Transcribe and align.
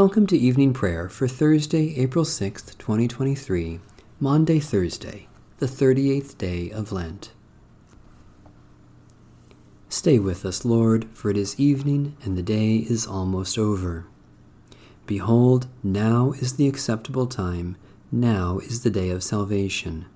Welcome 0.00 0.26
to 0.26 0.36
evening 0.36 0.72
prayer 0.72 1.08
for 1.08 1.28
Thursday, 1.28 1.96
April 2.00 2.24
6th, 2.24 2.76
2023, 2.78 3.78
Maundy 4.18 4.58
Thursday, 4.58 5.28
the 5.58 5.66
38th 5.66 6.36
day 6.36 6.68
of 6.68 6.90
Lent. 6.90 7.30
Stay 9.88 10.18
with 10.18 10.44
us, 10.44 10.64
Lord, 10.64 11.06
for 11.12 11.30
it 11.30 11.36
is 11.36 11.60
evening 11.60 12.16
and 12.24 12.36
the 12.36 12.42
day 12.42 12.78
is 12.78 13.06
almost 13.06 13.56
over. 13.56 14.06
Behold, 15.06 15.68
now 15.84 16.32
is 16.40 16.54
the 16.54 16.66
acceptable 16.66 17.28
time, 17.28 17.76
now 18.10 18.58
is 18.58 18.82
the 18.82 18.90
day 18.90 19.10
of 19.10 19.22
salvation. 19.22 20.06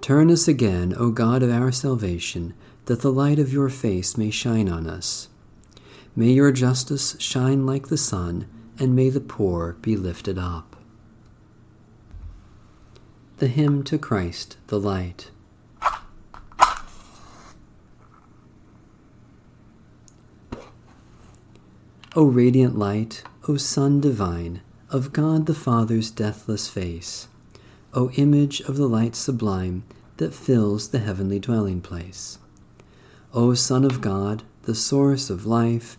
Turn 0.00 0.30
us 0.30 0.46
again, 0.46 0.94
O 0.96 1.10
God 1.10 1.42
of 1.42 1.50
our 1.50 1.72
salvation, 1.72 2.54
that 2.84 3.00
the 3.00 3.10
light 3.10 3.40
of 3.40 3.52
your 3.52 3.68
face 3.68 4.16
may 4.16 4.30
shine 4.30 4.68
on 4.68 4.86
us. 4.86 5.28
May 6.14 6.30
your 6.30 6.52
justice 6.52 7.16
shine 7.18 7.64
like 7.64 7.88
the 7.88 7.96
sun, 7.96 8.46
and 8.82 8.96
may 8.96 9.08
the 9.08 9.20
poor 9.20 9.76
be 9.80 9.94
lifted 9.94 10.36
up. 10.36 10.74
The 13.38 13.46
hymn 13.46 13.84
to 13.84 13.96
Christ 13.96 14.56
the 14.66 14.80
Light. 14.80 15.30
O 22.16 22.24
radiant 22.24 22.76
light, 22.76 23.22
O 23.46 23.56
Sun 23.56 24.00
divine, 24.00 24.62
of 24.90 25.12
God 25.12 25.46
the 25.46 25.54
Father's 25.54 26.10
deathless 26.10 26.68
face, 26.68 27.28
O 27.94 28.10
image 28.16 28.62
of 28.62 28.76
the 28.76 28.88
light 28.88 29.14
sublime 29.14 29.84
that 30.16 30.34
fills 30.34 30.88
the 30.88 30.98
heavenly 30.98 31.38
dwelling 31.38 31.80
place. 31.80 32.38
O 33.32 33.54
Son 33.54 33.84
of 33.84 34.00
God, 34.00 34.42
the 34.62 34.74
source 34.74 35.30
of 35.30 35.46
life, 35.46 35.98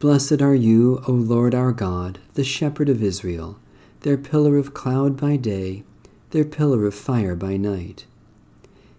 Blessed 0.00 0.40
are 0.40 0.54
you, 0.54 1.02
O 1.06 1.12
Lord 1.12 1.54
our 1.54 1.72
God, 1.72 2.20
the 2.32 2.42
shepherd 2.42 2.88
of 2.88 3.02
Israel, 3.02 3.58
their 4.00 4.16
pillar 4.16 4.56
of 4.56 4.72
cloud 4.72 5.14
by 5.14 5.36
day, 5.36 5.84
their 6.30 6.46
pillar 6.46 6.86
of 6.86 6.94
fire 6.94 7.36
by 7.36 7.58
night. 7.58 8.06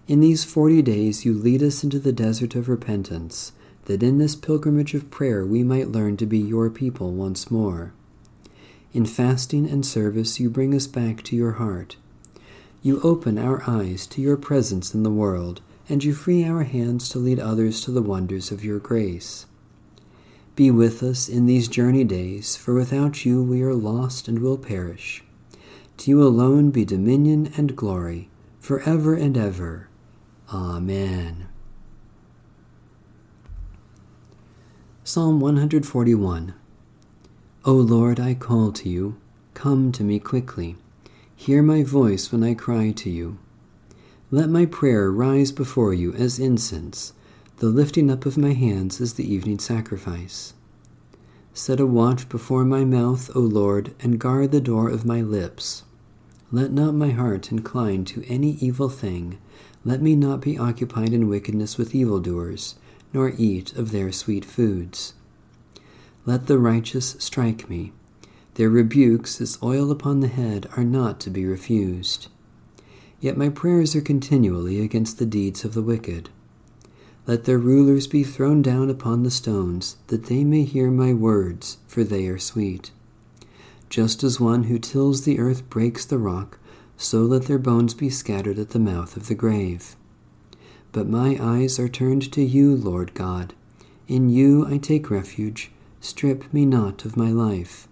In 0.07 0.19
these 0.19 0.43
forty 0.43 0.83
days 0.83 1.25
you 1.25 1.33
lead 1.33 1.63
us 1.63 1.83
into 1.83 1.97
the 1.97 2.13
desert 2.13 2.53
of 2.53 2.69
repentance, 2.69 3.51
that 3.85 4.03
in 4.03 4.19
this 4.19 4.35
pilgrimage 4.35 4.93
of 4.93 5.09
prayer 5.09 5.43
we 5.43 5.63
might 5.63 5.91
learn 5.91 6.17
to 6.17 6.27
be 6.27 6.37
your 6.37 6.69
people 6.69 7.11
once 7.11 7.49
more. 7.49 7.93
In 8.93 9.07
fasting 9.07 9.67
and 9.67 9.83
service 9.83 10.39
you 10.39 10.51
bring 10.51 10.75
us 10.75 10.85
back 10.85 11.23
to 11.23 11.35
your 11.35 11.53
heart. 11.53 11.95
You 12.83 13.01
open 13.01 13.39
our 13.39 13.67
eyes 13.67 14.05
to 14.05 14.21
your 14.21 14.37
presence 14.37 14.93
in 14.93 15.01
the 15.01 15.09
world, 15.09 15.61
and 15.89 16.03
you 16.03 16.13
free 16.13 16.43
our 16.43 16.61
hands 16.61 17.09
to 17.09 17.17
lead 17.17 17.39
others 17.39 17.81
to 17.85 17.91
the 17.91 18.03
wonders 18.03 18.51
of 18.51 18.63
your 18.63 18.77
grace. 18.77 19.47
Be 20.55 20.69
with 20.69 21.01
us 21.01 21.29
in 21.29 21.45
these 21.45 21.69
journey 21.69 22.03
days, 22.03 22.57
for 22.57 22.73
without 22.73 23.25
you 23.25 23.41
we 23.41 23.61
are 23.61 23.73
lost 23.73 24.27
and 24.27 24.39
will 24.39 24.57
perish. 24.57 25.23
To 25.97 26.11
you 26.11 26.21
alone 26.21 26.71
be 26.71 26.83
dominion 26.83 27.53
and 27.55 27.75
glory, 27.75 28.29
for 28.59 28.81
ever 28.81 29.15
and 29.15 29.37
ever. 29.37 29.87
Amen. 30.53 31.47
Psalm 35.05 35.39
141 35.39 36.53
O 37.63 37.73
Lord, 37.73 38.19
I 38.19 38.33
call 38.33 38.71
to 38.73 38.89
you. 38.89 39.17
Come 39.53 39.91
to 39.93 40.03
me 40.03 40.19
quickly. 40.19 40.75
Hear 41.33 41.63
my 41.63 41.83
voice 41.83 42.31
when 42.31 42.43
I 42.43 42.55
cry 42.55 42.91
to 42.91 43.09
you. 43.09 43.39
Let 44.31 44.49
my 44.49 44.65
prayer 44.65 45.11
rise 45.11 45.51
before 45.51 45.93
you 45.93 46.13
as 46.13 46.39
incense 46.39 47.13
the 47.61 47.67
lifting 47.67 48.09
up 48.09 48.25
of 48.25 48.39
my 48.39 48.53
hands 48.53 48.99
is 48.99 49.13
the 49.13 49.33
evening 49.33 49.59
sacrifice. 49.59 50.55
Set 51.53 51.79
a 51.79 51.85
watch 51.85 52.27
before 52.27 52.65
my 52.65 52.83
mouth, 52.83 53.29
O 53.35 53.39
Lord, 53.39 53.93
and 53.99 54.17
guard 54.17 54.49
the 54.49 54.59
door 54.59 54.89
of 54.89 55.05
my 55.05 55.21
lips. 55.21 55.83
Let 56.51 56.71
not 56.71 56.95
my 56.95 57.11
heart 57.11 57.51
incline 57.51 58.03
to 58.05 58.25
any 58.27 58.53
evil 58.53 58.89
thing. 58.89 59.37
Let 59.85 60.01
me 60.01 60.15
not 60.15 60.41
be 60.41 60.57
occupied 60.57 61.13
in 61.13 61.29
wickedness 61.29 61.77
with 61.77 61.93
evildoers, 61.93 62.79
nor 63.13 63.31
eat 63.37 63.73
of 63.73 63.91
their 63.91 64.11
sweet 64.11 64.43
foods. 64.43 65.13
Let 66.25 66.47
the 66.47 66.57
righteous 66.57 67.15
strike 67.19 67.69
me. 67.69 67.93
Their 68.55 68.71
rebukes, 68.71 69.39
as 69.39 69.59
oil 69.61 69.91
upon 69.91 70.21
the 70.21 70.29
head, 70.29 70.67
are 70.75 70.83
not 70.83 71.19
to 71.19 71.29
be 71.29 71.45
refused. 71.45 72.27
Yet 73.19 73.37
my 73.37 73.49
prayers 73.49 73.95
are 73.95 74.01
continually 74.01 74.81
against 74.81 75.19
the 75.19 75.27
deeds 75.27 75.63
of 75.63 75.75
the 75.75 75.83
wicked. 75.83 76.31
Let 77.27 77.45
their 77.45 77.59
rulers 77.59 78.07
be 78.07 78.23
thrown 78.23 78.61
down 78.61 78.89
upon 78.89 79.21
the 79.23 79.31
stones, 79.31 79.97
that 80.07 80.25
they 80.25 80.43
may 80.43 80.63
hear 80.63 80.89
my 80.89 81.13
words, 81.13 81.77
for 81.87 82.03
they 82.03 82.27
are 82.27 82.39
sweet. 82.39 82.91
Just 83.89 84.23
as 84.23 84.39
one 84.39 84.63
who 84.63 84.79
tills 84.79 85.21
the 85.21 85.37
earth 85.37 85.69
breaks 85.69 86.03
the 86.03 86.17
rock, 86.17 86.57
so 86.97 87.21
let 87.21 87.43
their 87.43 87.59
bones 87.59 87.93
be 87.93 88.09
scattered 88.09 88.57
at 88.57 88.69
the 88.69 88.79
mouth 88.79 89.15
of 89.17 89.27
the 89.27 89.35
grave. 89.35 89.95
But 90.91 91.07
my 91.07 91.37
eyes 91.39 91.77
are 91.79 91.87
turned 91.87 92.31
to 92.31 92.41
you, 92.41 92.75
Lord 92.75 93.13
God. 93.13 93.53
In 94.07 94.29
you 94.29 94.65
I 94.65 94.77
take 94.77 95.11
refuge. 95.11 95.71
Strip 95.99 96.51
me 96.51 96.65
not 96.65 97.05
of 97.05 97.15
my 97.15 97.31
life. 97.31 97.87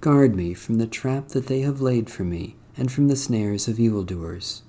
Guard 0.00 0.36
me 0.36 0.54
from 0.54 0.76
the 0.76 0.86
trap 0.86 1.28
that 1.28 1.46
they 1.46 1.62
have 1.62 1.80
laid 1.80 2.08
for 2.08 2.22
me, 2.22 2.54
and 2.76 2.92
from 2.92 3.08
the 3.08 3.16
snares 3.16 3.66
of 3.66 3.80
evildoers. 3.80 4.62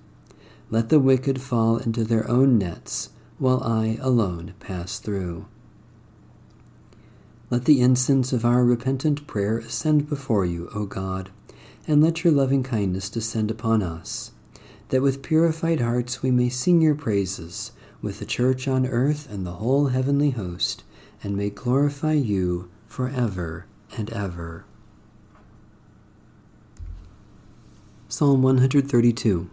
Let 0.71 0.89
the 0.89 0.99
wicked 0.99 1.39
fall 1.39 1.77
into 1.77 2.03
their 2.03 2.29
own 2.29 2.57
nets 2.57 3.09
while 3.39 3.63
I 3.63 3.97
alone 4.01 4.53
pass 4.59 4.99
through. 4.99 5.47
Let 7.49 7.65
the 7.65 7.81
incense 7.81 8.33
of 8.33 8.43
our 8.43 8.65
repentant 8.65 9.25
prayer 9.27 9.59
ascend 9.59 10.09
before 10.09 10.45
you, 10.45 10.69
O 10.73 10.85
God, 10.85 11.29
and 11.87 12.03
let 12.03 12.23
your 12.23 12.33
loving 12.33 12.63
kindness 12.63 13.09
descend 13.09 13.49
upon 13.49 13.81
us, 13.81 14.31
that 14.89 15.01
with 15.01 15.23
purified 15.23 15.79
hearts 15.79 16.21
we 16.21 16.31
may 16.31 16.49
sing 16.49 16.81
your 16.81 16.95
praises 16.95 17.71
with 18.01 18.19
the 18.19 18.25
church 18.25 18.67
on 18.67 18.85
earth 18.85 19.31
and 19.31 19.45
the 19.45 19.53
whole 19.53 19.87
heavenly 19.87 20.31
host, 20.31 20.83
and 21.23 21.37
may 21.37 21.49
glorify 21.49 22.13
you 22.13 22.69
for 22.87 23.09
ever 23.09 23.65
and 23.97 24.11
ever. 24.11 24.65
Psalm 28.09 28.41
132 28.41 29.49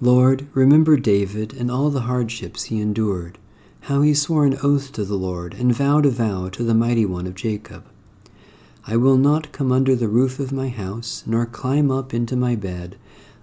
Lord, 0.00 0.46
remember 0.54 0.96
David 0.96 1.52
and 1.52 1.72
all 1.72 1.90
the 1.90 2.02
hardships 2.02 2.64
he 2.64 2.80
endured, 2.80 3.36
how 3.82 4.02
he 4.02 4.14
swore 4.14 4.46
an 4.46 4.56
oath 4.62 4.92
to 4.92 5.04
the 5.04 5.16
Lord 5.16 5.54
and 5.54 5.74
vowed 5.74 6.06
a 6.06 6.10
vow 6.10 6.48
to 6.50 6.62
the 6.62 6.74
mighty 6.74 7.04
one 7.04 7.26
of 7.26 7.34
Jacob. 7.34 7.84
I 8.86 8.96
will 8.96 9.16
not 9.16 9.50
come 9.50 9.72
under 9.72 9.96
the 9.96 10.06
roof 10.06 10.38
of 10.38 10.52
my 10.52 10.68
house, 10.68 11.24
nor 11.26 11.46
climb 11.46 11.90
up 11.90 12.14
into 12.14 12.36
my 12.36 12.54
bed. 12.54 12.96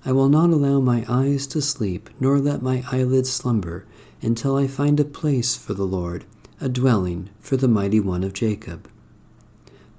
I 0.05 0.13
will 0.13 0.29
not 0.29 0.49
allow 0.49 0.79
my 0.79 1.05
eyes 1.09 1.45
to 1.47 1.61
sleep, 1.61 2.09
nor 2.21 2.39
let 2.39 2.61
my 2.61 2.85
eyelids 2.89 3.31
slumber, 3.31 3.85
until 4.21 4.55
I 4.55 4.67
find 4.67 4.99
a 4.99 5.05
place 5.05 5.57
for 5.57 5.73
the 5.73 5.85
Lord, 5.85 6.23
a 6.61 6.69
dwelling 6.69 7.29
for 7.41 7.57
the 7.57 7.67
mighty 7.67 7.99
one 7.99 8.23
of 8.23 8.33
Jacob. 8.33 8.87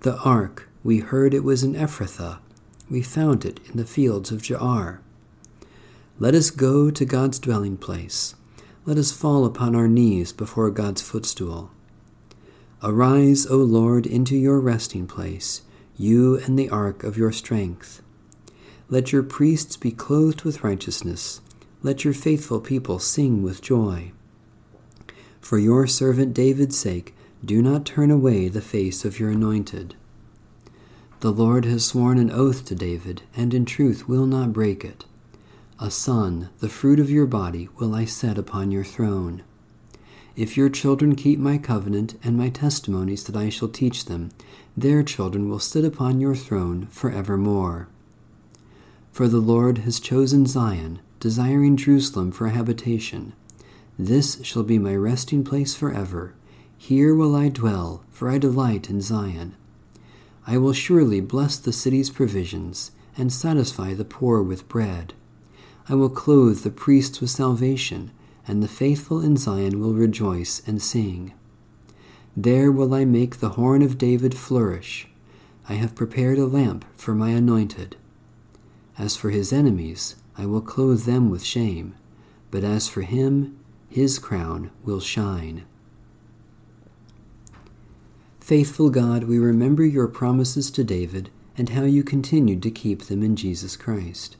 The 0.00 0.16
ark, 0.20 0.68
we 0.82 1.00
heard 1.00 1.34
it 1.34 1.44
was 1.44 1.62
in 1.62 1.74
Ephrathah. 1.74 2.38
We 2.88 3.02
found 3.02 3.44
it 3.44 3.60
in 3.68 3.76
the 3.76 3.84
fields 3.84 4.32
of 4.32 4.40
Jaar. 4.40 5.00
Let 6.18 6.34
us 6.34 6.50
go 6.50 6.90
to 6.90 7.04
God's 7.04 7.38
dwelling 7.38 7.76
place. 7.76 8.34
Let 8.86 8.96
us 8.96 9.12
fall 9.12 9.44
upon 9.44 9.76
our 9.76 9.86
knees 9.86 10.32
before 10.32 10.70
God's 10.70 11.02
footstool. 11.02 11.70
Arise, 12.82 13.44
O 13.46 13.58
Lord, 13.58 14.06
into 14.06 14.34
your 14.34 14.58
resting 14.58 15.06
place, 15.06 15.60
you 15.94 16.38
and 16.38 16.58
the 16.58 16.70
ark 16.70 17.04
of 17.04 17.18
your 17.18 17.32
strength. 17.32 18.00
Let 18.88 19.12
your 19.12 19.22
priests 19.22 19.76
be 19.76 19.90
clothed 19.90 20.42
with 20.42 20.64
righteousness. 20.64 21.42
Let 21.82 22.02
your 22.02 22.14
faithful 22.14 22.60
people 22.60 22.98
sing 22.98 23.42
with 23.42 23.60
joy. 23.60 24.12
For 25.42 25.58
your 25.58 25.86
servant 25.86 26.32
David's 26.32 26.78
sake, 26.78 27.14
do 27.44 27.60
not 27.60 27.84
turn 27.84 28.10
away 28.10 28.48
the 28.48 28.62
face 28.62 29.04
of 29.04 29.20
your 29.20 29.32
anointed. 29.32 29.94
The 31.20 31.30
Lord 31.30 31.66
has 31.66 31.84
sworn 31.84 32.16
an 32.18 32.30
oath 32.30 32.64
to 32.66 32.74
David, 32.74 33.20
and 33.36 33.52
in 33.52 33.66
truth 33.66 34.08
will 34.08 34.26
not 34.26 34.54
break 34.54 34.82
it. 34.82 35.04
A 35.78 35.90
son, 35.90 36.48
the 36.60 36.70
fruit 36.70 36.98
of 36.98 37.10
your 37.10 37.26
body, 37.26 37.68
will 37.76 37.94
I 37.94 38.06
set 38.06 38.38
upon 38.38 38.70
your 38.70 38.82
throne. 38.82 39.42
If 40.34 40.56
your 40.56 40.70
children 40.70 41.14
keep 41.14 41.38
my 41.38 41.58
covenant 41.58 42.18
and 42.24 42.34
my 42.34 42.48
testimonies 42.48 43.24
that 43.24 43.36
I 43.36 43.50
shall 43.50 43.68
teach 43.68 44.06
them, 44.06 44.30
their 44.74 45.02
children 45.02 45.50
will 45.50 45.58
sit 45.58 45.84
upon 45.84 46.18
your 46.18 46.34
throne 46.34 46.86
for 46.86 47.10
evermore. 47.10 47.88
For 49.12 49.28
the 49.28 49.38
Lord 49.38 49.78
has 49.78 50.00
chosen 50.00 50.46
Zion, 50.46 51.00
desiring 51.20 51.76
Jerusalem 51.76 52.32
for 52.32 52.46
a 52.46 52.52
habitation. 52.52 53.34
This 53.98 54.42
shall 54.42 54.62
be 54.62 54.78
my 54.78 54.96
resting 54.96 55.44
place 55.44 55.74
forever. 55.74 56.32
Here 56.78 57.14
will 57.14 57.36
I 57.36 57.50
dwell, 57.50 58.02
for 58.10 58.30
I 58.30 58.38
delight 58.38 58.88
in 58.88 59.02
Zion. 59.02 59.54
I 60.46 60.56
will 60.56 60.72
surely 60.72 61.20
bless 61.20 61.58
the 61.58 61.72
city's 61.72 62.08
provisions, 62.08 62.92
and 63.18 63.30
satisfy 63.30 63.92
the 63.92 64.06
poor 64.06 64.42
with 64.42 64.68
bread. 64.68 65.12
I 65.88 65.94
will 65.94 66.10
clothe 66.10 66.62
the 66.62 66.70
priests 66.70 67.20
with 67.20 67.30
salvation, 67.30 68.10
and 68.48 68.62
the 68.62 68.68
faithful 68.68 69.20
in 69.20 69.36
Zion 69.36 69.78
will 69.78 69.94
rejoice 69.94 70.60
and 70.66 70.82
sing. 70.82 71.32
There 72.36 72.72
will 72.72 72.92
I 72.92 73.04
make 73.04 73.38
the 73.38 73.50
horn 73.50 73.82
of 73.82 73.96
David 73.96 74.34
flourish. 74.36 75.08
I 75.68 75.74
have 75.74 75.94
prepared 75.94 76.38
a 76.38 76.46
lamp 76.46 76.84
for 76.96 77.14
my 77.14 77.30
anointed. 77.30 77.96
As 78.98 79.16
for 79.16 79.30
his 79.30 79.52
enemies, 79.52 80.16
I 80.36 80.46
will 80.46 80.60
clothe 80.60 81.04
them 81.04 81.30
with 81.30 81.44
shame, 81.44 81.94
but 82.50 82.64
as 82.64 82.88
for 82.88 83.02
him, 83.02 83.56
his 83.88 84.18
crown 84.18 84.70
will 84.84 85.00
shine. 85.00 85.64
Faithful 88.40 88.90
God, 88.90 89.24
we 89.24 89.38
remember 89.38 89.84
your 89.84 90.08
promises 90.08 90.70
to 90.72 90.84
David 90.84 91.30
and 91.56 91.70
how 91.70 91.84
you 91.84 92.04
continued 92.04 92.62
to 92.62 92.70
keep 92.70 93.02
them 93.04 93.22
in 93.22 93.34
Jesus 93.34 93.76
Christ. 93.76 94.36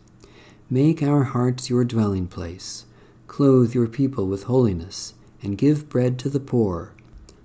Make 0.68 1.00
our 1.00 1.22
hearts 1.22 1.70
your 1.70 1.84
dwelling 1.84 2.26
place, 2.26 2.86
clothe 3.28 3.72
your 3.72 3.86
people 3.86 4.26
with 4.26 4.44
holiness, 4.44 5.14
and 5.40 5.56
give 5.56 5.88
bread 5.88 6.18
to 6.18 6.28
the 6.28 6.40
poor, 6.40 6.92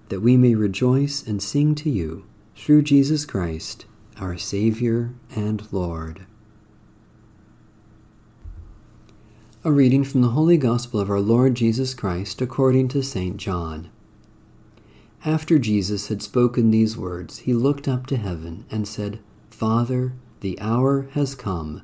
that 0.10 0.22
we 0.22 0.38
may 0.38 0.56
rejoice 0.56 1.22
and 1.26 1.40
sing 1.40 1.76
to 1.76 1.90
you 1.92 2.26
through 2.56 2.82
Jesus 2.82 3.26
Christ, 3.26 3.86
our 4.20 4.40
Savior 4.40 5.12
and 5.36 5.72
Lord. 5.72 6.26
A 9.64 9.72
reading 9.72 10.04
from 10.04 10.24
the 10.24 10.30
Holy 10.30 10.58
Gospel 10.58 11.00
of 11.00 11.12
our 11.12 11.20
Lord 11.20 11.54
Jesus 11.54 11.94
Christ 11.94 12.42
according 12.42 12.88
to 12.88 13.04
St. 13.04 13.38
John. 13.38 13.92
After 15.24 15.60
Jesus 15.60 16.08
had 16.08 16.24
spoken 16.24 16.72
these 16.72 16.98
words, 16.98 17.40
he 17.40 17.54
looked 17.54 17.88
up 17.88 18.08
to 18.08 18.18
heaven 18.18 18.66
and 18.72 18.88
said, 18.88 19.20
Father, 19.52 20.14
the 20.40 20.60
hour 20.60 21.08
has 21.12 21.36
come. 21.36 21.84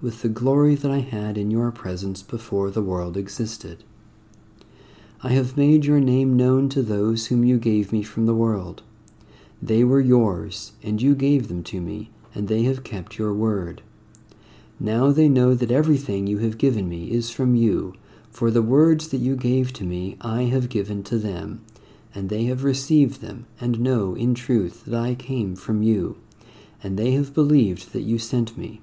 with 0.00 0.22
the 0.22 0.28
glory 0.28 0.74
that 0.74 0.90
I 0.90 0.98
had 0.98 1.38
in 1.38 1.50
your 1.50 1.70
presence 1.70 2.22
before 2.22 2.70
the 2.70 2.82
world 2.82 3.16
existed. 3.16 3.82
I 5.22 5.30
have 5.30 5.56
made 5.56 5.84
your 5.84 6.00
name 6.00 6.36
known 6.36 6.68
to 6.70 6.82
those 6.82 7.26
whom 7.26 7.44
you 7.44 7.58
gave 7.58 7.92
me 7.92 8.02
from 8.02 8.26
the 8.26 8.34
world. 8.34 8.82
They 9.62 9.82
were 9.82 10.00
yours, 10.00 10.72
and 10.82 11.00
you 11.00 11.14
gave 11.14 11.48
them 11.48 11.62
to 11.64 11.80
me, 11.80 12.10
and 12.34 12.48
they 12.48 12.64
have 12.64 12.84
kept 12.84 13.18
your 13.18 13.32
word. 13.32 13.82
Now 14.78 15.10
they 15.10 15.28
know 15.28 15.54
that 15.54 15.70
everything 15.70 16.26
you 16.26 16.38
have 16.38 16.58
given 16.58 16.88
me 16.88 17.10
is 17.10 17.30
from 17.30 17.54
you, 17.54 17.94
for 18.30 18.50
the 18.50 18.60
words 18.60 19.08
that 19.08 19.18
you 19.18 19.34
gave 19.34 19.72
to 19.72 19.84
me 19.84 20.18
I 20.20 20.42
have 20.42 20.68
given 20.68 21.02
to 21.04 21.16
them, 21.16 21.64
and 22.14 22.28
they 22.28 22.44
have 22.44 22.64
received 22.64 23.22
them, 23.22 23.46
and 23.58 23.80
know 23.80 24.14
in 24.14 24.34
truth 24.34 24.84
that 24.84 24.94
I 24.94 25.14
came 25.14 25.56
from 25.56 25.82
you, 25.82 26.18
and 26.82 26.98
they 26.98 27.12
have 27.12 27.32
believed 27.32 27.94
that 27.94 28.02
you 28.02 28.18
sent 28.18 28.58
me. 28.58 28.82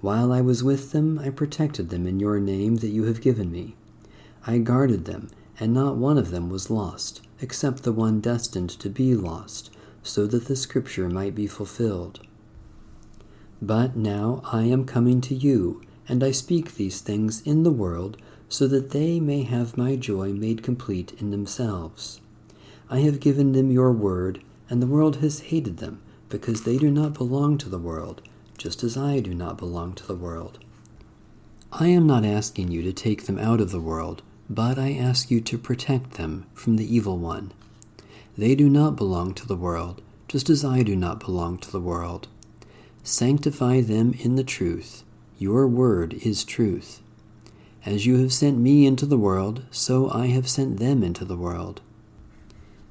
While 0.00 0.30
I 0.30 0.40
was 0.40 0.62
with 0.62 0.92
them, 0.92 1.18
I 1.18 1.30
protected 1.30 1.88
them 1.88 2.06
in 2.06 2.20
your 2.20 2.38
name 2.38 2.76
that 2.76 2.90
you 2.90 3.04
have 3.04 3.20
given 3.20 3.50
me. 3.50 3.76
I 4.46 4.58
guarded 4.58 5.06
them, 5.06 5.28
and 5.58 5.72
not 5.72 5.96
one 5.96 6.18
of 6.18 6.30
them 6.30 6.50
was 6.50 6.70
lost, 6.70 7.22
except 7.40 7.82
the 7.82 7.92
one 7.92 8.20
destined 8.20 8.70
to 8.70 8.90
be 8.90 9.14
lost, 9.14 9.70
so 10.02 10.26
that 10.26 10.46
the 10.46 10.56
Scripture 10.56 11.08
might 11.08 11.34
be 11.34 11.46
fulfilled. 11.46 12.20
But 13.60 13.96
now 13.96 14.42
I 14.44 14.64
am 14.64 14.84
coming 14.84 15.20
to 15.22 15.34
you, 15.34 15.80
and 16.06 16.22
I 16.22 16.30
speak 16.30 16.74
these 16.74 17.00
things 17.00 17.40
in 17.42 17.62
the 17.62 17.70
world, 17.70 18.18
so 18.48 18.68
that 18.68 18.90
they 18.90 19.18
may 19.18 19.42
have 19.42 19.78
my 19.78 19.96
joy 19.96 20.32
made 20.32 20.62
complete 20.62 21.14
in 21.18 21.30
themselves. 21.30 22.20
I 22.90 23.00
have 23.00 23.18
given 23.18 23.52
them 23.52 23.72
your 23.72 23.92
word, 23.92 24.42
and 24.68 24.82
the 24.82 24.86
world 24.86 25.16
has 25.16 25.40
hated 25.40 25.78
them, 25.78 26.00
because 26.28 26.62
they 26.62 26.76
do 26.76 26.90
not 26.90 27.14
belong 27.14 27.56
to 27.58 27.68
the 27.68 27.78
world, 27.78 28.20
just 28.56 28.82
as 28.82 28.96
I 28.96 29.20
do 29.20 29.34
not 29.34 29.58
belong 29.58 29.94
to 29.94 30.06
the 30.06 30.14
world. 30.14 30.58
I 31.72 31.88
am 31.88 32.06
not 32.06 32.24
asking 32.24 32.70
you 32.70 32.82
to 32.82 32.92
take 32.92 33.26
them 33.26 33.38
out 33.38 33.60
of 33.60 33.70
the 33.70 33.80
world, 33.80 34.22
but 34.48 34.78
I 34.78 34.92
ask 34.92 35.30
you 35.30 35.40
to 35.42 35.58
protect 35.58 36.12
them 36.12 36.46
from 36.54 36.76
the 36.76 36.94
evil 36.94 37.18
one. 37.18 37.52
They 38.38 38.54
do 38.54 38.68
not 38.68 38.96
belong 38.96 39.34
to 39.34 39.46
the 39.46 39.56
world, 39.56 40.02
just 40.28 40.48
as 40.48 40.64
I 40.64 40.82
do 40.82 40.96
not 40.96 41.20
belong 41.20 41.58
to 41.58 41.70
the 41.70 41.80
world. 41.80 42.28
Sanctify 43.02 43.80
them 43.82 44.14
in 44.18 44.36
the 44.36 44.44
truth. 44.44 45.04
Your 45.38 45.66
word 45.66 46.14
is 46.14 46.44
truth. 46.44 47.00
As 47.84 48.06
you 48.06 48.18
have 48.18 48.32
sent 48.32 48.58
me 48.58 48.86
into 48.86 49.06
the 49.06 49.18
world, 49.18 49.64
so 49.70 50.10
I 50.10 50.26
have 50.28 50.48
sent 50.48 50.78
them 50.78 51.02
into 51.02 51.24
the 51.24 51.36
world. 51.36 51.80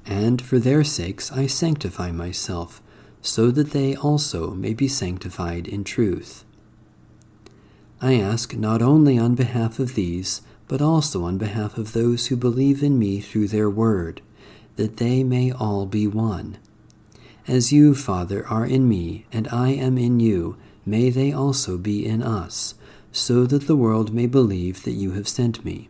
And 0.06 0.40
for 0.40 0.58
their 0.58 0.84
sakes 0.84 1.30
I 1.32 1.46
sanctify 1.46 2.12
myself, 2.12 2.80
so 3.26 3.50
that 3.50 3.70
they 3.70 3.94
also 3.96 4.50
may 4.50 4.72
be 4.72 4.88
sanctified 4.88 5.66
in 5.66 5.84
truth. 5.84 6.44
I 8.00 8.14
ask 8.14 8.54
not 8.54 8.82
only 8.82 9.18
on 9.18 9.34
behalf 9.34 9.78
of 9.78 9.94
these, 9.94 10.42
but 10.68 10.82
also 10.82 11.24
on 11.24 11.38
behalf 11.38 11.78
of 11.78 11.92
those 11.92 12.26
who 12.26 12.36
believe 12.36 12.82
in 12.82 12.98
me 12.98 13.20
through 13.20 13.48
their 13.48 13.70
word, 13.70 14.20
that 14.76 14.98
they 14.98 15.24
may 15.24 15.50
all 15.50 15.86
be 15.86 16.06
one 16.06 16.58
as 17.48 17.72
you, 17.72 17.94
Father, 17.94 18.44
are 18.48 18.66
in 18.66 18.88
me, 18.88 19.24
and 19.32 19.46
I 19.48 19.70
am 19.70 19.96
in 19.98 20.18
you, 20.18 20.56
may 20.84 21.10
they 21.10 21.32
also 21.32 21.78
be 21.78 22.04
in 22.04 22.20
us, 22.20 22.74
so 23.12 23.46
that 23.46 23.68
the 23.68 23.76
world 23.76 24.12
may 24.12 24.26
believe 24.26 24.82
that 24.82 24.92
you 24.92 25.12
have 25.12 25.28
sent 25.28 25.64
me. 25.64 25.88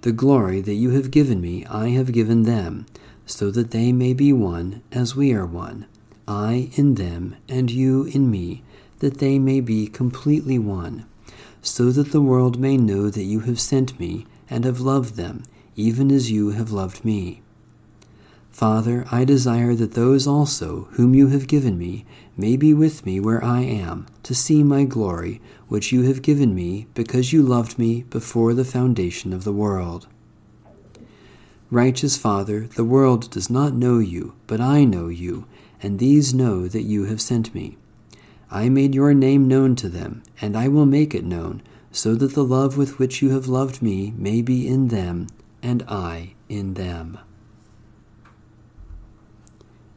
The 0.00 0.10
glory 0.10 0.60
that 0.60 0.74
you 0.74 0.90
have 0.90 1.12
given 1.12 1.40
me 1.40 1.64
I 1.66 1.90
have 1.90 2.10
given 2.10 2.42
them, 2.42 2.86
so 3.26 3.52
that 3.52 3.70
they 3.70 3.92
may 3.92 4.12
be 4.12 4.32
one 4.32 4.82
as 4.90 5.14
we 5.14 5.32
are 5.32 5.46
one, 5.46 5.86
I 6.28 6.70
in 6.74 6.94
them, 6.94 7.36
and 7.48 7.70
you 7.70 8.04
in 8.04 8.30
me, 8.30 8.62
that 8.98 9.18
they 9.18 9.38
may 9.38 9.60
be 9.60 9.86
completely 9.86 10.58
one, 10.58 11.04
so 11.62 11.90
that 11.92 12.12
the 12.12 12.20
world 12.20 12.58
may 12.58 12.76
know 12.76 13.10
that 13.10 13.24
you 13.24 13.40
have 13.40 13.60
sent 13.60 13.98
me, 14.00 14.26
and 14.48 14.64
have 14.64 14.80
loved 14.80 15.16
them, 15.16 15.42
even 15.76 16.10
as 16.10 16.30
you 16.30 16.50
have 16.50 16.70
loved 16.70 17.04
me. 17.04 17.42
Father, 18.50 19.04
I 19.12 19.24
desire 19.24 19.74
that 19.74 19.92
those 19.92 20.26
also 20.26 20.88
whom 20.92 21.14
you 21.14 21.28
have 21.28 21.46
given 21.46 21.76
me 21.76 22.06
may 22.38 22.56
be 22.56 22.72
with 22.72 23.04
me 23.04 23.20
where 23.20 23.44
I 23.44 23.60
am, 23.60 24.06
to 24.22 24.34
see 24.34 24.62
my 24.62 24.84
glory, 24.84 25.42
which 25.68 25.92
you 25.92 26.04
have 26.04 26.22
given 26.22 26.54
me 26.54 26.86
because 26.94 27.34
you 27.34 27.42
loved 27.42 27.78
me 27.78 28.04
before 28.04 28.54
the 28.54 28.64
foundation 28.64 29.34
of 29.34 29.44
the 29.44 29.52
world. 29.52 30.06
Righteous 31.70 32.16
Father, 32.16 32.60
the 32.60 32.84
world 32.84 33.30
does 33.30 33.50
not 33.50 33.74
know 33.74 33.98
you, 33.98 34.34
but 34.46 34.60
I 34.60 34.84
know 34.84 35.08
you, 35.08 35.46
and 35.82 35.98
these 35.98 36.34
know 36.34 36.68
that 36.68 36.82
you 36.82 37.04
have 37.04 37.20
sent 37.20 37.54
me. 37.54 37.76
I 38.50 38.68
made 38.68 38.94
your 38.94 39.12
name 39.12 39.48
known 39.48 39.76
to 39.76 39.88
them, 39.88 40.22
and 40.40 40.56
I 40.56 40.68
will 40.68 40.86
make 40.86 41.14
it 41.14 41.24
known, 41.24 41.62
so 41.90 42.14
that 42.14 42.34
the 42.34 42.44
love 42.44 42.76
with 42.76 42.98
which 42.98 43.22
you 43.22 43.30
have 43.30 43.48
loved 43.48 43.82
me 43.82 44.12
may 44.16 44.42
be 44.42 44.68
in 44.68 44.88
them, 44.88 45.26
and 45.62 45.82
I 45.88 46.34
in 46.48 46.74
them. 46.74 47.18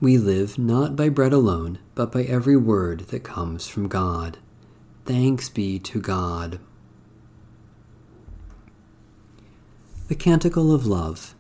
We 0.02 0.18
live 0.18 0.58
not 0.58 0.96
by 0.96 1.10
bread 1.10 1.34
alone, 1.34 1.80
but 1.94 2.12
by 2.12 2.24
every 2.24 2.56
word 2.56 3.02
that 3.10 3.24
comes 3.24 3.68
from 3.68 3.88
God. 3.88 4.38
Thanks 5.06 5.50
be 5.50 5.78
to 5.80 6.00
God. 6.00 6.60
The 10.08 10.16
Canticle 10.16 10.74
of 10.74 10.88
Love. 10.88 11.36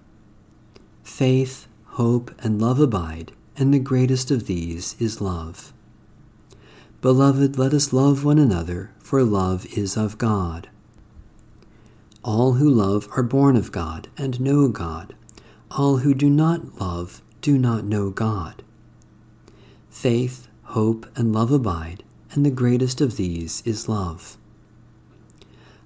Faith, 1.03 1.67
hope, 1.85 2.31
and 2.39 2.61
love 2.61 2.79
abide, 2.79 3.31
and 3.59 3.73
the 3.73 3.79
greatest 3.79 4.31
of 4.31 4.47
these 4.47 4.95
is 4.99 5.19
love. 5.19 5.73
Beloved, 7.01 7.57
let 7.57 7.73
us 7.73 7.91
love 7.91 8.23
one 8.23 8.39
another, 8.39 8.91
for 8.99 9.21
love 9.23 9.65
is 9.77 9.97
of 9.97 10.17
God. 10.17 10.69
All 12.23 12.53
who 12.53 12.69
love 12.69 13.09
are 13.15 13.23
born 13.23 13.57
of 13.57 13.71
God 13.71 14.07
and 14.17 14.39
know 14.39 14.69
God. 14.69 15.13
All 15.71 15.97
who 15.97 16.13
do 16.13 16.29
not 16.29 16.79
love 16.79 17.21
do 17.41 17.57
not 17.57 17.83
know 17.83 18.09
God. 18.09 18.63
Faith, 19.89 20.47
hope, 20.63 21.05
and 21.15 21.33
love 21.33 21.51
abide, 21.51 22.03
and 22.31 22.45
the 22.45 22.51
greatest 22.51 23.01
of 23.01 23.17
these 23.17 23.61
is 23.65 23.89
love. 23.89 24.37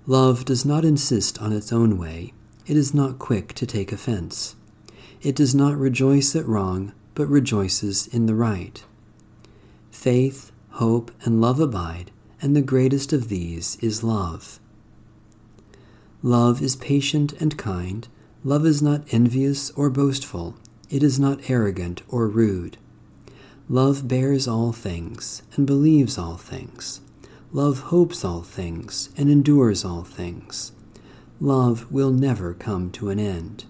Love 0.06 0.46
does 0.46 0.64
not 0.64 0.86
insist 0.86 1.42
on 1.42 1.52
its 1.52 1.74
own 1.74 1.98
way, 1.98 2.34
it 2.68 2.78
is 2.78 2.94
not 2.94 3.20
quick 3.20 3.54
to 3.54 3.66
take 3.66 3.92
offense. 3.92 4.56
It 5.22 5.36
does 5.36 5.56
not 5.56 5.78
rejoice 5.78 6.36
at 6.36 6.48
wrong, 6.48 6.94
but 7.16 7.28
rejoices 7.28 8.08
in 8.08 8.26
the 8.26 8.36
right. 8.36 8.84
Faith, 9.92 10.52
hope, 10.72 11.12
and 11.24 11.40
love 11.40 11.60
abide, 11.60 12.12
and 12.42 12.56
the 12.56 12.62
greatest 12.62 13.14
of 13.14 13.30
these 13.30 13.78
is 13.82 14.04
love. 14.04 14.60
Love 16.22 16.62
is 16.62 16.76
patient 16.76 17.34
and 17.34 17.58
kind. 17.58 18.08
Love 18.44 18.66
is 18.66 18.82
not 18.82 19.04
envious 19.12 19.72
or 19.72 19.90
boastful. 19.90 20.56
It 20.90 21.04
is 21.04 21.20
not 21.20 21.50
arrogant 21.50 22.02
or 22.08 22.28
rude. 22.28 22.78
Love 23.70 24.08
bears 24.08 24.48
all 24.48 24.72
things 24.72 25.44
and 25.56 25.66
believes 25.66 26.18
all 26.18 26.38
things. 26.38 27.02
Love 27.52 27.80
hopes 27.80 28.26
all 28.26 28.42
things 28.42 29.10
and 29.16 29.30
endures 29.30 29.86
all 29.86 30.04
things. 30.04 30.72
Love 31.40 31.92
will 31.92 32.12
never 32.12 32.54
come 32.54 32.90
to 32.92 33.10
an 33.10 33.20
end. 33.20 33.66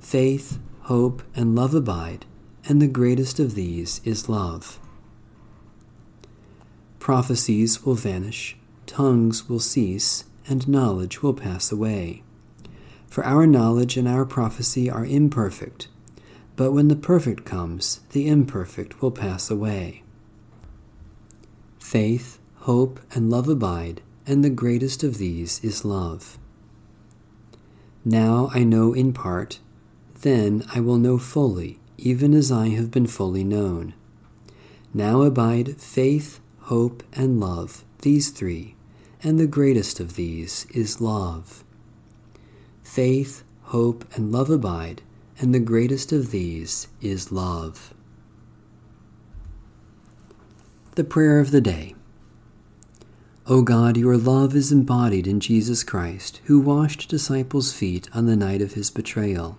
Faith, 0.00 0.58
hope, 0.86 1.20
and 1.34 1.56
love 1.56 1.74
abide, 1.74 2.24
and 2.68 2.80
the 2.80 2.86
greatest 2.86 3.40
of 3.40 3.56
these 3.56 4.00
is 4.04 4.28
love. 4.28 4.78
Prophecies 7.00 7.84
will 7.84 7.96
vanish, 7.96 8.56
tongues 8.86 9.48
will 9.48 9.58
cease, 9.58 10.24
and 10.46 10.68
knowledge 10.68 11.24
will 11.24 11.34
pass 11.34 11.72
away. 11.72 12.22
For 13.08 13.24
our 13.24 13.48
knowledge 13.48 13.96
and 13.96 14.06
our 14.06 14.24
prophecy 14.24 14.88
are 14.88 15.04
imperfect, 15.04 15.88
but 16.54 16.70
when 16.70 16.86
the 16.86 16.94
perfect 16.94 17.44
comes, 17.44 18.02
the 18.12 18.28
imperfect 18.28 19.02
will 19.02 19.10
pass 19.10 19.50
away. 19.50 20.04
Faith, 21.80 22.38
hope, 22.58 23.00
and 23.12 23.28
love 23.28 23.48
abide, 23.48 24.02
and 24.24 24.44
the 24.44 24.50
greatest 24.50 25.02
of 25.02 25.18
these 25.18 25.58
is 25.64 25.84
love. 25.84 26.38
Now 28.04 28.50
I 28.54 28.62
know 28.62 28.92
in 28.92 29.12
part, 29.12 29.58
then 30.22 30.64
I 30.74 30.80
will 30.80 30.98
know 30.98 31.18
fully, 31.18 31.78
even 31.98 32.34
as 32.34 32.50
I 32.50 32.68
have 32.70 32.90
been 32.90 33.06
fully 33.06 33.44
known. 33.44 33.94
Now 34.92 35.22
abide 35.22 35.80
faith, 35.80 36.40
hope, 36.60 37.02
and 37.12 37.40
love, 37.40 37.84
these 38.02 38.30
three 38.30 38.76
and 39.26 39.40
the 39.40 39.46
greatest 39.46 39.98
of 39.98 40.14
these 40.14 40.66
is 40.72 41.00
love. 41.00 41.64
Faith, 42.82 43.42
hope, 43.64 44.04
and 44.14 44.30
love 44.30 44.50
abide, 44.50 45.02
and 45.40 45.52
the 45.52 45.58
greatest 45.58 46.12
of 46.12 46.30
these 46.30 46.86
is 47.00 47.32
love. 47.32 47.92
The 50.94 51.02
Prayer 51.04 51.40
of 51.40 51.50
the 51.50 51.60
Day. 51.60 51.94
O 53.46 53.62
God, 53.62 53.96
your 53.96 54.16
love 54.16 54.54
is 54.54 54.72
embodied 54.72 55.26
in 55.26 55.40
Jesus 55.40 55.82
Christ, 55.82 56.40
who 56.44 56.60
washed 56.60 57.08
disciples' 57.08 57.72
feet 57.72 58.08
on 58.14 58.26
the 58.26 58.36
night 58.36 58.62
of 58.62 58.74
his 58.74 58.90
betrayal. 58.90 59.58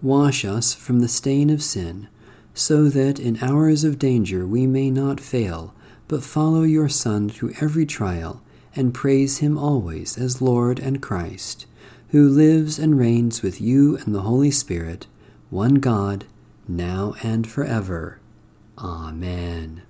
Wash 0.00 0.44
us 0.44 0.74
from 0.74 1.00
the 1.00 1.08
stain 1.08 1.50
of 1.50 1.62
sin, 1.62 2.08
so 2.54 2.88
that 2.88 3.18
in 3.18 3.42
hours 3.42 3.82
of 3.82 3.98
danger 3.98 4.46
we 4.46 4.66
may 4.66 4.90
not 4.90 5.20
fail, 5.20 5.74
but 6.06 6.22
follow 6.22 6.62
your 6.62 6.88
Son 6.88 7.28
through 7.28 7.54
every 7.60 7.84
trial 7.84 8.40
and 8.76 8.94
praise 8.94 9.38
him 9.38 9.58
always 9.58 10.16
as 10.16 10.40
Lord 10.40 10.78
and 10.78 11.02
Christ, 11.02 11.66
who 12.10 12.28
lives 12.28 12.78
and 12.78 12.96
reigns 12.96 13.42
with 13.42 13.60
you 13.60 13.96
and 13.98 14.14
the 14.14 14.22
Holy 14.22 14.52
Spirit, 14.52 15.08
one 15.50 15.74
God, 15.76 16.26
now 16.68 17.14
and 17.22 17.44
forever. 17.46 18.20
Amen. 18.78 19.82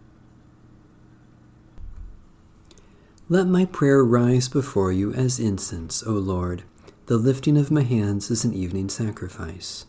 Let 3.29 3.47
my 3.47 3.67
prayer 3.67 4.03
rise 4.03 4.49
before 4.49 4.91
you 4.91 5.13
as 5.13 5.39
incense, 5.39 6.03
O 6.03 6.13
Lord. 6.13 6.63
The 7.07 7.19
lifting 7.19 7.59
of 7.59 7.71
my 7.71 7.83
hands 7.83 8.31
is 8.31 8.45
an 8.45 8.55
evening 8.55 8.89
sacrifice. 8.89 9.85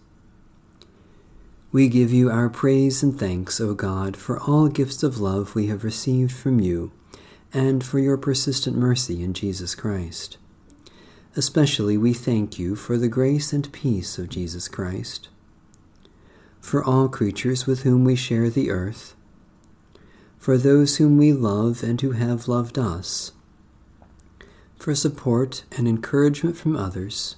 We 1.71 1.87
give 1.87 2.11
you 2.11 2.31
our 2.31 2.49
praise 2.49 3.03
and 3.03 3.19
thanks, 3.19 3.61
O 3.61 3.75
God, 3.75 4.17
for 4.17 4.39
all 4.39 4.69
gifts 4.69 5.03
of 5.03 5.19
love 5.19 5.53
we 5.53 5.67
have 5.67 5.83
received 5.83 6.31
from 6.31 6.59
you 6.59 6.91
and 7.53 7.83
for 7.83 7.99
your 7.99 8.17
persistent 8.17 8.75
mercy 8.75 9.21
in 9.21 9.35
Jesus 9.35 9.75
Christ. 9.75 10.37
Especially 11.35 11.95
we 11.95 12.11
thank 12.11 12.57
you 12.57 12.75
for 12.75 12.97
the 12.97 13.07
grace 13.07 13.53
and 13.53 13.71
peace 13.71 14.17
of 14.17 14.29
Jesus 14.29 14.67
Christ, 14.67 15.29
for 16.59 16.83
all 16.83 17.07
creatures 17.07 17.67
with 17.67 17.83
whom 17.83 18.03
we 18.03 18.15
share 18.15 18.49
the 18.49 18.71
earth, 18.71 19.13
for 20.39 20.57
those 20.57 20.97
whom 20.97 21.19
we 21.19 21.31
love 21.31 21.83
and 21.83 22.01
who 22.01 22.13
have 22.13 22.47
loved 22.47 22.79
us, 22.79 23.31
for 24.79 24.95
support 24.95 25.65
and 25.77 25.87
encouragement 25.87 26.57
from 26.57 26.75
others, 26.75 27.35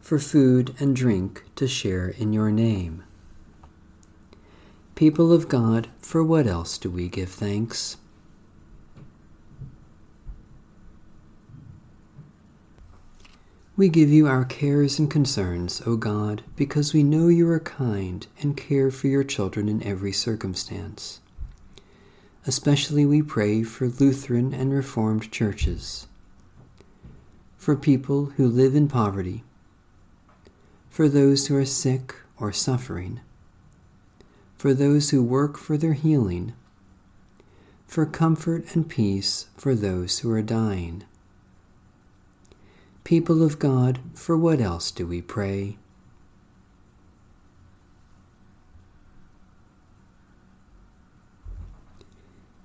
for 0.00 0.20
food 0.20 0.72
and 0.78 0.94
drink 0.94 1.42
to 1.56 1.66
share 1.66 2.10
in 2.10 2.32
your 2.32 2.52
name. 2.52 3.02
People 4.98 5.32
of 5.32 5.48
God, 5.48 5.86
for 6.00 6.24
what 6.24 6.48
else 6.48 6.76
do 6.76 6.90
we 6.90 7.06
give 7.06 7.28
thanks? 7.28 7.98
We 13.76 13.88
give 13.88 14.08
you 14.08 14.26
our 14.26 14.44
cares 14.44 14.98
and 14.98 15.08
concerns, 15.08 15.80
O 15.86 15.94
God, 15.94 16.42
because 16.56 16.92
we 16.92 17.04
know 17.04 17.28
you 17.28 17.48
are 17.48 17.60
kind 17.60 18.26
and 18.40 18.56
care 18.56 18.90
for 18.90 19.06
your 19.06 19.22
children 19.22 19.68
in 19.68 19.84
every 19.84 20.10
circumstance. 20.10 21.20
Especially 22.44 23.06
we 23.06 23.22
pray 23.22 23.62
for 23.62 23.86
Lutheran 23.86 24.52
and 24.52 24.72
Reformed 24.72 25.30
churches, 25.30 26.08
for 27.56 27.76
people 27.76 28.32
who 28.36 28.48
live 28.48 28.74
in 28.74 28.88
poverty, 28.88 29.44
for 30.90 31.08
those 31.08 31.46
who 31.46 31.54
are 31.54 31.64
sick 31.64 32.16
or 32.40 32.52
suffering, 32.52 33.20
for 34.58 34.74
those 34.74 35.10
who 35.10 35.22
work 35.22 35.56
for 35.56 35.78
their 35.78 35.94
healing, 35.94 36.52
for 37.86 38.04
comfort 38.04 38.74
and 38.74 38.88
peace 38.88 39.46
for 39.56 39.74
those 39.74 40.18
who 40.18 40.30
are 40.30 40.42
dying 40.42 41.04
People 43.08 43.42
of 43.42 43.58
God, 43.58 44.00
for 44.12 44.36
what 44.36 44.60
else 44.60 44.90
do 44.90 45.06
we 45.06 45.22
pray? 45.22 45.78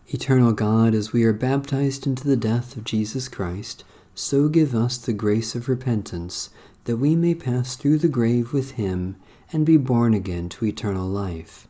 Eternal 0.09 0.51
God, 0.51 0.93
as 0.93 1.13
we 1.13 1.23
are 1.23 1.31
baptized 1.31 2.05
into 2.05 2.27
the 2.27 2.35
death 2.35 2.75
of 2.75 2.83
Jesus 2.83 3.29
Christ, 3.29 3.85
so 4.13 4.49
give 4.49 4.75
us 4.75 4.97
the 4.97 5.13
grace 5.13 5.55
of 5.55 5.69
repentance, 5.69 6.49
that 6.83 6.97
we 6.97 7.15
may 7.15 7.33
pass 7.33 7.77
through 7.77 7.99
the 7.99 8.09
grave 8.09 8.51
with 8.51 8.71
him 8.71 9.15
and 9.53 9.65
be 9.65 9.77
born 9.77 10.13
again 10.13 10.49
to 10.49 10.65
eternal 10.65 11.07
life. 11.07 11.69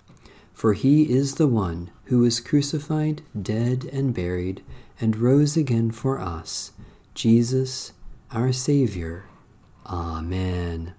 For 0.53 0.73
he 0.73 1.11
is 1.11 1.35
the 1.35 1.47
one 1.47 1.91
who 2.05 2.19
was 2.19 2.39
crucified, 2.39 3.21
dead, 3.39 3.89
and 3.91 4.13
buried, 4.13 4.63
and 5.01 5.17
rose 5.17 5.57
again 5.57 5.91
for 5.91 6.19
us, 6.19 6.71
Jesus, 7.13 7.93
our 8.31 8.53
Savior. 8.53 9.25
Amen. 9.85 10.93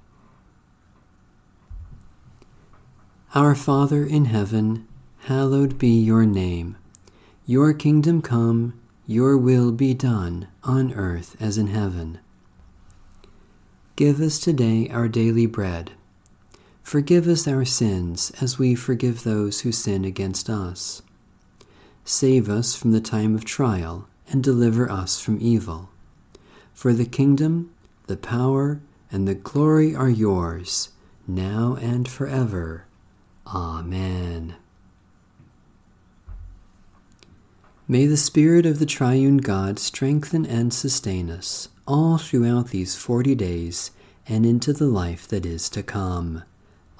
Our 3.35 3.55
Father 3.55 4.05
in 4.05 4.27
heaven, 4.27 4.87
hallowed 5.21 5.79
be 5.79 5.89
your 5.89 6.27
name. 6.27 6.77
Your 7.47 7.73
kingdom 7.73 8.23
come, 8.23 8.79
your 9.07 9.37
will 9.37 9.73
be 9.73 9.95
done, 9.95 10.49
on 10.63 10.93
earth 10.95 11.37
as 11.41 11.59
in 11.59 11.69
heaven. 11.69 12.19
Give 13.97 14.21
us 14.21 14.39
today 14.39 14.89
our 14.89 15.09
daily 15.09 15.47
bread. 15.47 15.93
Forgive 16.85 17.27
us 17.27 17.49
our 17.49 17.65
sins 17.65 18.31
as 18.41 18.59
we 18.59 18.75
forgive 18.75 19.25
those 19.25 19.63
who 19.63 19.73
sin 19.73 20.05
against 20.05 20.49
us. 20.49 21.03
Save 22.05 22.49
us 22.49 22.77
from 22.77 22.93
the 22.93 23.01
time 23.01 23.35
of 23.35 23.45
trial 23.45 24.07
and 24.29 24.45
deliver 24.45 24.89
us 24.89 25.19
from 25.19 25.39
evil. 25.41 25.89
For 26.75 26.93
the 26.93 27.07
kingdom, 27.07 27.75
the 28.07 28.19
power, 28.19 28.81
and 29.11 29.27
the 29.27 29.35
glory 29.35 29.95
are 29.95 30.11
yours, 30.11 30.91
now 31.27 31.77
and 31.81 32.07
forever. 32.07 32.85
Amen. 33.47 34.55
May 37.89 38.07
the 38.07 38.19
Spirit 38.19 38.67
of 38.67 38.79
the 38.79 38.87
Triune 38.87 39.39
God 39.39 39.79
strengthen 39.79 40.45
and 40.45 40.73
sustain 40.73 41.31
us 41.31 41.71
all 41.89 42.19
throughout 42.19 42.69
these 42.69 42.95
forty 42.95 43.35
days 43.35 43.91
and 44.29 44.45
into 44.45 44.73
the 44.73 44.87
life 44.87 45.27
that 45.29 45.45
is 45.47 45.69
to 45.71 45.83
come. 45.83 46.45